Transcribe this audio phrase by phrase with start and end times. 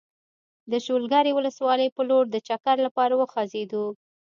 [0.71, 3.85] د شولګرې ولسوالۍ په لور د چکر لپاره وخوځېدو.